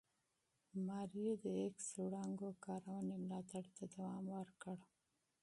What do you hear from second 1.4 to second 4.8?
د ایکس وړانګو کارونې ملاتړ ته دوام ورکړ.